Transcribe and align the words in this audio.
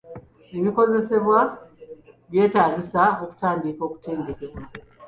Ebikozesebwa 0.57 1.39
byetaagisa 2.29 3.01
okutandika 3.23 3.81
okutendekebwa. 3.87 4.61